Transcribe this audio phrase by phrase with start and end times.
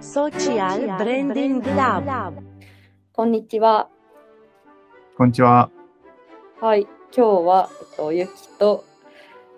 [0.00, 2.32] Social Branding Lab
[3.12, 3.90] こんにちは。
[5.14, 5.70] こんにちは。
[6.58, 8.86] はい、今日は、えっと、ゆきと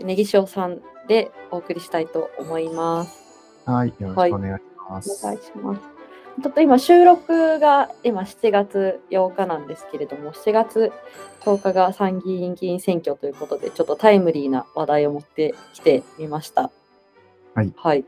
[0.00, 3.22] ねぎしおさんでお送りしたいと思います。
[3.66, 5.24] はい、よろしくお願いします。
[5.24, 5.80] お願いします。
[6.42, 10.92] ちょっと今収録が今7月8日なんですけれども、7月
[11.42, 16.72] 10日が参議院議員選挙ということで、ちょっとタイムリーな話題を持ってきてみました。
[17.54, 17.72] はい。
[17.76, 18.04] はい。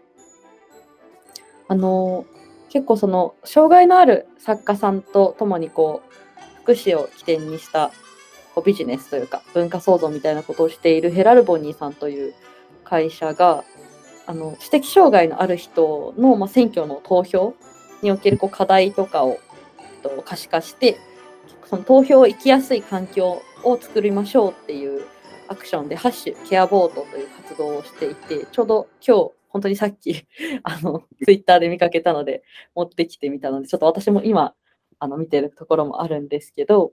[1.68, 2.26] あの
[2.70, 7.92] 結構その障害のある作家さんと共にこう福祉を起点にした
[8.54, 12.34] こうビジネスというか文化創造みたいなことをしているヘラルボニーさんという
[12.84, 13.64] 会社が
[14.26, 17.54] あの知的障害のある人の、まあ、選挙の投票
[18.02, 19.38] におけるこう課題とかを、
[19.78, 20.98] えっと、可視化して
[21.66, 25.04] その投票を行きやすい環境を作りましょうっていう
[25.48, 30.26] アクションで「ハッシュケアボート」という活動をしていてちょうど今日本当にさっき
[30.64, 32.42] あのツイッターで見かけたので
[32.74, 34.54] 持ってきてみたのでちょっと私も今
[34.98, 36.92] あの見てるところもあるんですけど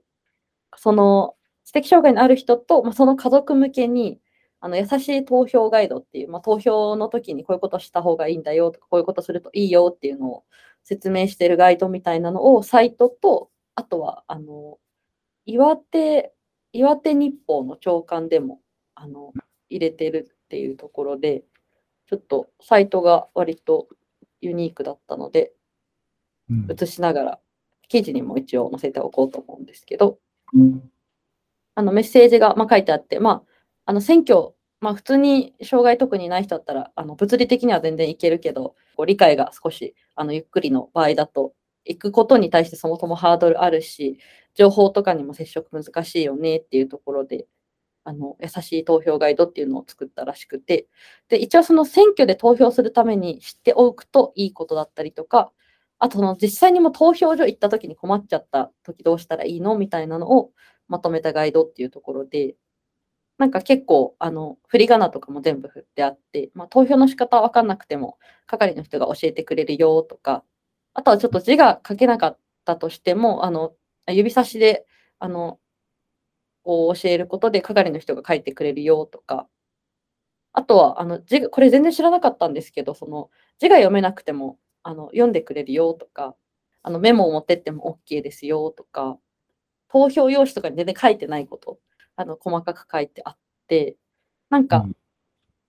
[0.76, 4.20] その知的障害のある人と、まあ、その家族向けに
[4.60, 10.44] あの優しい投票ガイドっていう、まあ、投票の時にこういうことした方がいいんだよとかこういうことするといいよっていうのを
[10.84, 14.78] 説明してるガイドみたいなのをサイトとあとはあの
[15.46, 16.32] 岩手
[16.72, 18.60] 岩手日報の朝刊でも
[18.94, 19.32] あの
[19.68, 21.42] 入れてるっていうところで
[22.06, 23.88] ちょっとサイトが割と
[24.40, 25.52] ユニークだったので
[26.50, 26.66] うん。
[26.68, 27.38] 写しながら
[27.88, 30.18] 記事にも一応載せておこうと思うんですけど
[31.74, 33.42] あのメッセージが、まあ、書いてあって、まあ、
[33.86, 44.18] あの選挙、まあ、普通に障害特にない人だったらあの物理的には全然いけるけどこう理解が少しあのゆっくりの場合だと行くことに対してそもそもハードルあるし
[44.54, 47.46] 情報とかにも接触難しいよねっていうところで
[48.04, 50.88] あの優しい投票ガイドっていうのを作ったらしくて。
[51.28, 55.52] で一応その選挙で投票するために知っておくといいことだったりとか
[55.98, 60.50] あとの実際にも投票所行った時に困っちゃった時どうしたらいいのみたいなのを
[60.88, 62.54] まとめたガイドっていうところで、
[63.38, 70.44] なんか結構、あの、振り仮名とかも全部振ってあって、まあ、投票の仕方わかんなくても、係の人が教えてくれるよとか、
[70.94, 73.72] あとはちょっと字が書けなかったとしても、あの、
[74.08, 74.86] 指差しで、
[75.18, 75.58] あの、
[76.62, 79.48] こう教えることで係の人が書いてくれるよとか、
[80.52, 86.36] あとは、あの、字が、これ全然知らなかったんですけど、その、字が読めなくても、あの、読んでくれるよとか、
[86.82, 89.18] あの、メモを持ってっても OK ですよとか、
[89.88, 91.78] 投票用紙とかに全然書いてないこと、
[92.16, 93.96] あの細かく書いてあって、
[94.50, 94.96] なんか、うん。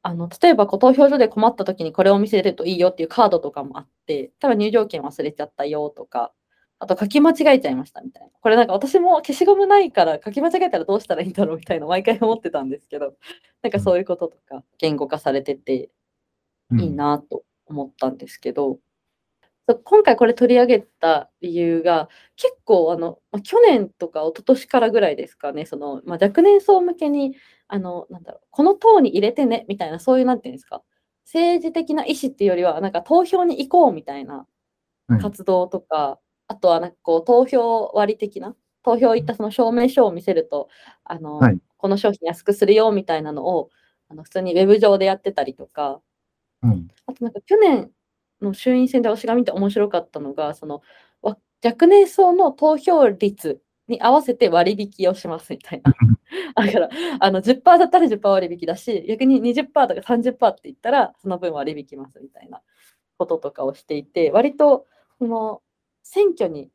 [0.03, 6.33] あの例えばこう投票所で困った時にこれを見せるといいよっていうカードとかもあって、多分入場券忘れちゃったよとか、
[6.83, 8.29] あと書き間違えちゃいましたみたいな。
[8.41, 13.15] これなんか私も消しゴムないから書き間違えたらどうしたらいいんだろうみたいな毎回思ってたんですけど、
[13.61, 15.89] なんかそういうこととか言語化されてて
[16.77, 18.79] いいなと思ったんですけど、
[19.67, 27.35] そう今回これ取り上げた理由が結構あの、まあ去年とか一昨年からぐらいですかねその、まあ、若年層向けに
[27.69, 30.83] あのなんだろうこの党に入れてねみたいなそういうなんていうんですか
[31.25, 34.45] 政治的な意思っていうよりはなんか投票に行こうみたいな
[35.09, 36.19] うん活動とか、
[36.53, 40.69] あとはなんかこう投票割的な投票行ったその証明書を見せると
[41.03, 41.59] あの、はい。
[41.77, 43.69] この商品安くするよみたいなのを
[44.07, 45.99] あの普通にウェブ上でやってたりとか。
[46.61, 46.87] うん。
[47.07, 47.91] あとなんか去年
[48.41, 50.81] の衆院選で私が見て面白かったのが、その
[51.21, 55.93] わ若年層の投票率に合わせて割引をしますみたいな。
[56.55, 62.61] だからあの10%だったら10%割引だし、逆に20%とか30%って言ったらその分割引きますみたいな
[63.17, 64.85] こととかをしていて、割と
[65.19, 65.62] その
[66.03, 66.69] 選挙に、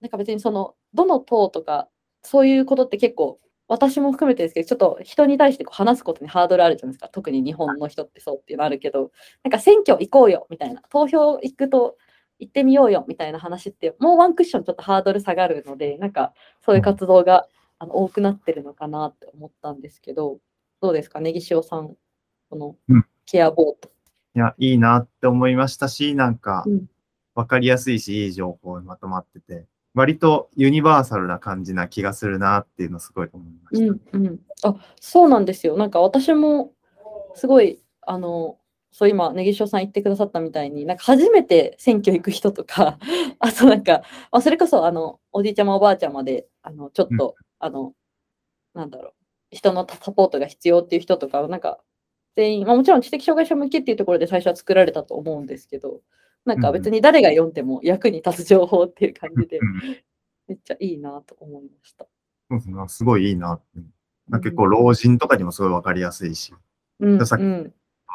[0.00, 1.88] なんか別にそのどの党とか
[2.22, 7.08] そういうことって結構私も含めてですけど、ちょっと人に対してこう話すことにハードルあるじゃないですか。
[7.08, 9.10] 特に日本の人ってそうっていうのあるけど、
[9.42, 11.96] なんか選挙行こうよみたいな、投票行くと
[12.38, 16.32] 行ってみようよみたいな話って、もうワンクッションちょっとハードル下がるので、なんか
[16.64, 20.38] そういう活動があの多くなってるのかなって思ったんですけど、
[20.80, 21.96] どうですか、ネギ塩さん、
[22.50, 23.90] このうんケアボート。
[24.36, 26.86] いや、いいなって思いましたし、なんかうん、
[27.36, 34.18] わかりやすいし、いい情報にまとまってて、割とユニバーサルな感じな気がするなっていうのすごい思いまうした。
[34.18, 35.76] んうん、あそうなんですよ。
[35.76, 36.72] なんか私も
[37.34, 38.58] すごい、あの、
[38.90, 42.98] そう今、ネギ塩さん言ってくださったみたいに、なんか初めて選挙行く人とか、
[43.38, 47.92] あとなんか、あそれこそあのおじいちゃまおばあちゃまで、あのちょっと、あの、
[48.72, 49.12] なんだろう、
[49.50, 51.80] 人のサポートが必要っていう人とか、なんか
[52.36, 56.00] 全員、まあ、もちろん知的障害者向けっていうところで最初は作られたと思うんですけど、
[56.46, 59.80] なんか別に誰が読んでも役に立つ情報っていう感じでう、ん
[60.48, 62.06] めっちゃいいなと思いました。
[62.48, 63.64] そうですねすごいいいなって。
[64.28, 66.54] なんか結構老人とかにもすごいわかりやすいし、
[67.00, 67.72] うん、さっきうん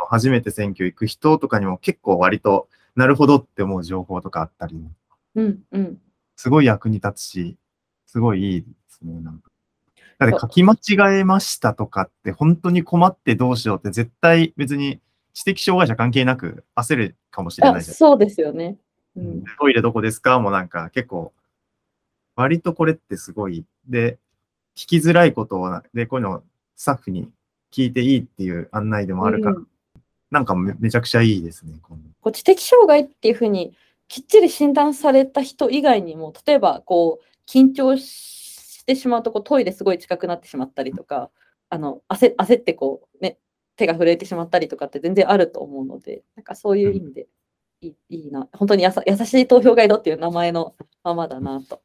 [0.10, 4.76] 初めて選挙行く人とかにも結構割となるほどって思う情報とかあったり、
[5.36, 5.98] うんうん。
[6.36, 7.58] すごい役に立つし、
[8.08, 9.22] すごいいいですね。
[9.22, 9.50] なんか
[10.18, 15.00] だって書き間違えましたとかって本当に困ってどうしようって絶対別に
[15.34, 17.96] 知的障害者関係なく焦るかもしれなあいじゃん。
[17.96, 18.78] そうですよね。
[19.16, 19.44] うん。
[19.60, 21.34] トイレどこですかもうなんか結構、
[22.36, 23.66] 割とこれってすごい。
[23.88, 24.18] で、
[24.76, 26.44] 聞きづらいことを、で、こういうのを
[26.76, 27.30] スタッフに
[27.72, 29.68] 聞いていいっていう案内でもあるから、うん
[30.32, 31.74] なんかめめちゃくちゃいいですね。
[31.82, 33.76] このこう知的障害っていうふうに
[34.08, 41.30] きっちり診断された人以外にも、例えばこう緊張してしまうとこうトイレすごい近くなってしまったりとか、
[41.70, 43.38] あの焦焦ってこう、ね、
[43.76, 47.28] 手が震えてしまったりとかって全然あると思うので、なんかそういう意味で
[47.82, 51.82] いい,、いいな、本当にやさ優しい投票ガイドっていう名前のままだなと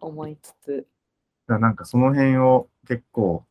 [0.00, 0.86] 思いつつ、
[1.46, 3.44] なんかその辺を結構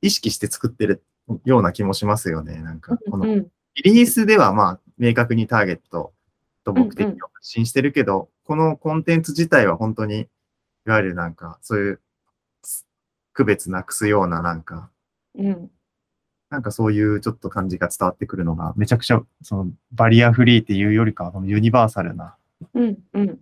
[0.00, 1.04] 意識して作ってる
[1.44, 2.60] ような気もしますよね。
[2.60, 3.50] なんかこのうん。
[3.82, 6.12] リリースではまあ明確にターゲット
[6.64, 10.28] と目的うんうんを発信してるけど、このコンテンツ自体は本当に
[10.86, 12.00] いわゆるなんかそういう
[13.32, 14.90] 区別なくすようななんか
[15.36, 15.70] うん
[16.54, 22.36] なんかそういうちょっと感じが伝わってくるのが、めちゃくちゃそのバリアフリーっていうよりかユニバーサルな。
[22.74, 23.40] うんうん。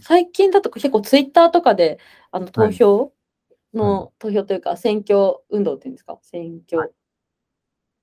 [0.00, 2.00] 最近だと結構ツイッターとかで
[2.32, 3.12] あの投票
[3.72, 6.18] の、投票というか選挙運動っていうんですか？
[6.22, 6.92] 選挙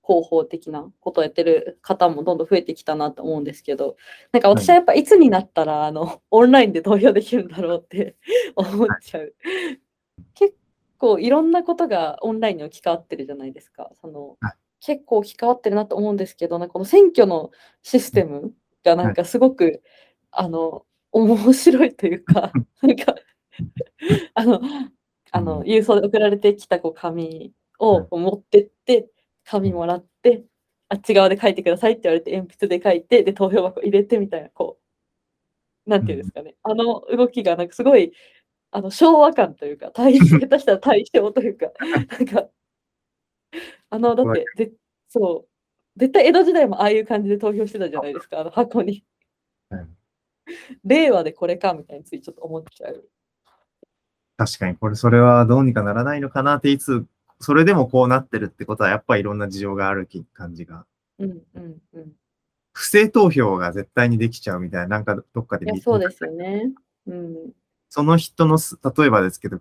[0.02, 3.96] 広報的なことをやってる方もどんどん増えてきたなと思うんですけど。
[4.32, 8.16] なんか私はやっぱいつになったらあのオンラインで投票できるんだろうって
[8.56, 9.34] 思っちゃう。
[10.34, 10.54] 結
[11.00, 13.90] 構いろんなことがオンラインに置き換わってるじゃないですか。
[14.00, 14.52] そのはい。
[14.82, 17.50] 結構置き換わってるなと思うんですけどなんかこの選挙の
[17.82, 19.82] システムがなんかすごく、
[20.30, 22.52] あの面白いというか
[22.82, 23.14] なんか
[24.34, 24.60] あの
[25.32, 25.66] あのうん。
[25.66, 29.10] 郵送で送られてきたこう紙を持ってって
[29.44, 30.44] 紙もらって
[30.88, 34.78] あっち側で書いてくださいって言われて鉛筆で書いてで投票箱入れてみたいなこ
[35.86, 38.12] うなんていうんですかね、あの動きがなんかすごい
[38.72, 42.48] あの昭和感というか大 下手したら大正というか なんか
[43.90, 44.72] あのだってぜ
[45.08, 49.04] そう絶対江戸時代もああいう感じで投票してたじゃないですかあの箱に
[49.68, 49.86] はい
[50.84, 53.04] 令和でこれかみたいについちょっと思っちゃう。
[54.36, 57.04] 確かに、これ、それはどうにかならないのかなっていつ、
[57.40, 60.86] それでもこうなってるってことは、やっぱりいろんな事情があるき感じが。
[61.18, 62.12] うんうんうん。
[62.72, 66.72] 不正投票が絶対にできちゃうみたいな、なんかどっかで見そうですよね。
[67.06, 67.52] うん。
[67.90, 69.60] その人のす、例えばですけど、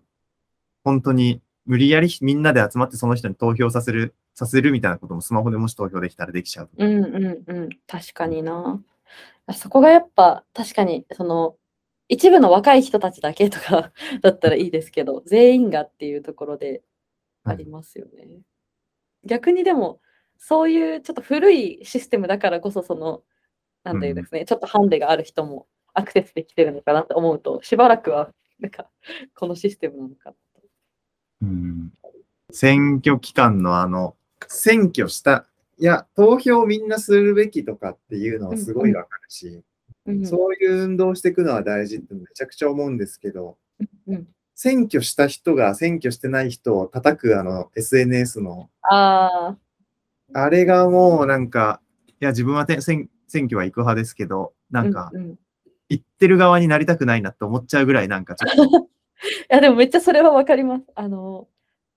[0.84, 6.70] 本当に無理やりみんなで集まってその人に投票させる、させるみたいなこともスマホでもし投票できたらできちゃう。
[6.78, 7.70] うんうんうん。
[7.88, 8.82] 確かにな。
[9.54, 11.56] そこがやっぱ確かにその
[12.08, 13.92] 一部の若い人たちだけとか
[14.22, 16.84] だったらいいですけど、全員がっていうところで
[17.44, 18.28] ありますよね。
[19.24, 20.02] 逆にでも、
[20.38, 23.24] そういうちょっと古いシステムだからこそ、その、
[23.84, 28.90] なんていうんですね、ちょっとハンデがある人もアクセスできてるのかなと思うと、しばらくは、なんか、
[29.36, 30.38] このシステムなのかなと。
[31.44, 31.94] うん。
[32.52, 34.16] 選挙期間のあの、
[34.48, 35.48] 選挙した、
[35.78, 39.64] いや、投票みんなするべきとかっていうのはすごいわかるし、
[40.06, 40.26] うん。
[40.26, 43.58] そういう運動をしていくのは大事ってめちゃくちゃ思うんですけど、
[44.08, 44.28] うん
[44.62, 49.56] 選挙した人が選挙してない人を叩くあの SNS の、あ
[50.34, 51.80] あ、あれがもうなんか、
[52.20, 55.40] いや、自分はて選選挙は行く派ですけど、なんか、うんうん
[55.90, 58.90] 行ってる側になりたくないなって思っちゃうぐらい、なんかちょっと、 い
[59.50, 60.86] や、でもめっちゃそれはわかります。
[60.96, 61.48] あの、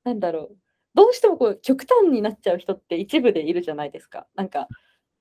[0.04, 0.56] なんだろう。
[0.94, 4.26] どうしてもこう極端になっちゃう人って一部でいるじゃないですか。
[4.34, 4.68] なんか、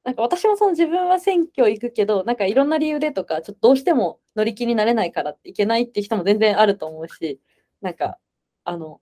[0.04, 7.40] なんか私もその自分は選挙行くけど、なんかいろんな理由でとか、ちょっとどうしても乗り気になれないからっていけないって人も全然あると思うし、
[7.82, 8.18] なんか、
[8.64, 9.02] あの、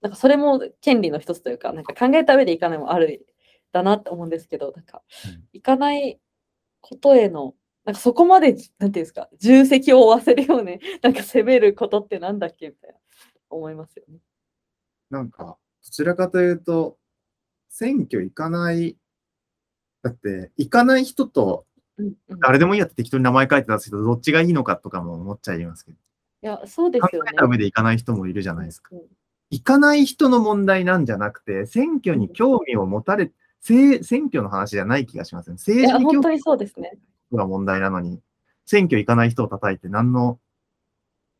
[0.00, 3.26] なんかそれも権利の一つというか、なんか考えた上でいかないもある
[3.72, 6.20] だなって思うんですけど、なんかうん、行かない
[6.80, 7.54] ことへの、
[7.84, 12.96] なんかそこまで、なんていうんですか、重責を負わせるように、 なんか責めることってなんだっけみたいな
[13.50, 14.18] 思いますよね。
[15.10, 16.98] なんか、どちらかというと、
[17.68, 18.96] 選挙行かない、
[20.02, 21.66] だって、行かない人と、
[21.98, 25.98] うんうん、い誰でもいいやって適当に名前書いて出す人、どっちがいいのかとかも思っちゃいますけど、
[26.42, 27.36] や、そうで考すよねえ。
[27.36, 28.90] た上で行かない人もいるじゃないですか。
[28.94, 29.02] うん
[29.52, 35.56] 行かない人の問題なんじゃなくて、選挙に興味を持たれ、せ選挙の話じゃない気がしますね。
[35.56, 36.98] い政治や、に興味本当にそうですね。
[37.36, 38.20] が問題なのに、
[38.66, 40.38] 選挙行かない人を叩いて、何の、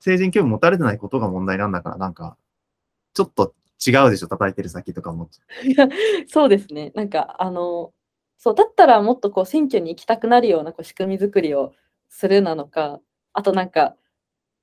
[0.01, 2.37] 政治に興味持たれてないことが問題なんだから、なんか、
[3.15, 3.55] ちょっと
[3.87, 5.89] 違うでしょ、叩いてる先とか思っちゃいや
[6.29, 6.93] そうですね。
[6.95, 7.93] なんか、あの、
[8.39, 11.73] そう、だったらもっとこう選挙に行きたくなるようなこう仕組み作りを
[12.09, 13.01] するなのか、
[13.33, 13.97] あとなんか、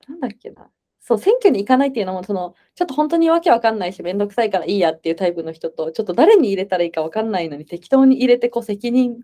[0.08, 0.70] なんだっけな。
[1.00, 9.22] そう、選挙に行かないっていうのも、その、ちょっと本当にわけわかんないし、めんどくさいからいいやっていうタイプの人と、ちょっと誰に入れたらいいかわかんないのに適当に入れて、こう責任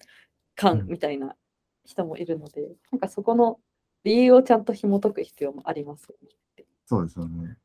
[0.56, 1.36] 感みたいな
[1.86, 3.58] 人もいるので、なんかそこの
[4.04, 6.28] 理由をちゃんと紐解く必要もありますよね。
[6.84, 7.56] そうですよね。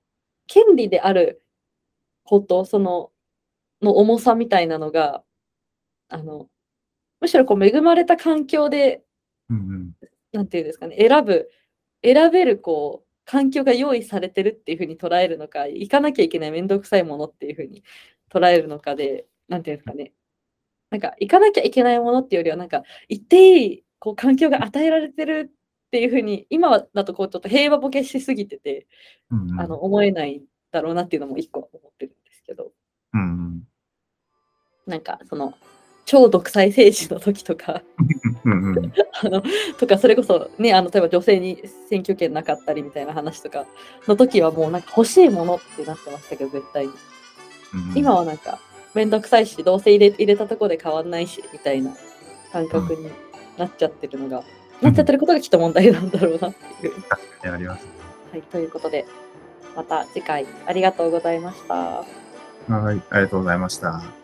[0.47, 1.43] 権利である
[2.23, 3.11] こと、その、
[3.81, 5.23] の重さみたいなのが、
[6.09, 6.49] あの、
[7.19, 9.03] むしろこう恵まれた環境で、
[9.49, 9.91] うんうん。
[10.31, 11.49] なんていうんですかね、選ぶ、
[12.03, 17.83] 選べるこう、環境が用意されてるっていうふうに捉えるのか、行かなきゃいけないめんどくさいものっていうふうに
[18.29, 20.13] 捉えるのかで、なんていうんですかね、
[20.89, 28.87] なんか行かなきゃいけないものっていうよりは、なんか行っていいこう環境が与えられてるっていうふうに、今だとこうちょっと平和ボケしすぎてて、
[29.29, 30.41] うんうん、あの思えない
[30.71, 32.71] だろうなっていうのも一個思ってるんですけど、
[33.13, 33.63] うんうん。
[34.87, 35.53] なんかその
[36.05, 37.83] 超独裁政治の時とか。
[39.23, 39.43] あの
[39.77, 43.67] とかそれこそね、あの例えば女性に選挙権なかったりみたいな話とか
[44.07, 46.91] の時はもうなんか欲しいものってなってましたけど、絶対に。
[46.91, 46.97] うん
[47.95, 48.59] 今はなんか
[48.95, 51.95] めんどくさいし、どうせ入れ入れたところで変わんないしみたいな
[52.51, 53.11] 感覚に
[53.57, 54.43] なっちゃってるのが、
[54.81, 57.01] なっちゃってることがきっと問題なんだろうなっていう。
[57.03, 57.87] 確かにあります。
[58.31, 59.05] はい、ということで、
[59.75, 61.73] また次回ありがとうございました。
[61.73, 64.20] はい、ありがとうございました。